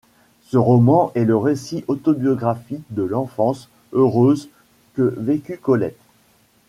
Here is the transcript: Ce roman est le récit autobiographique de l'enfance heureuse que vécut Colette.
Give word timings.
Ce 0.47 0.57
roman 0.57 1.11
est 1.13 1.25
le 1.25 1.37
récit 1.37 1.83
autobiographique 1.87 2.81
de 2.89 3.03
l'enfance 3.03 3.69
heureuse 3.93 4.49
que 4.95 5.13
vécut 5.19 5.59
Colette. 5.59 5.99